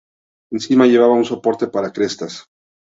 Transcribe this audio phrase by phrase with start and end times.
[0.51, 2.45] Encima llevaba un soporte para crestas.